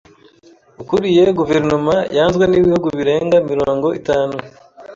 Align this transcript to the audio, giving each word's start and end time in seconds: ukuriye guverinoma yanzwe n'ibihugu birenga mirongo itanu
ukuriye 0.81 1.23
guverinoma 1.39 1.95
yanzwe 2.17 2.43
n'ibihugu 2.47 2.87
birenga 2.97 3.37
mirongo 3.51 3.87
itanu 3.99 4.35